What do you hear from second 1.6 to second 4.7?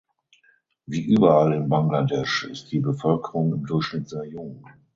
Bangladesch ist die Bevölkerung im Durchschnitt sehr jung.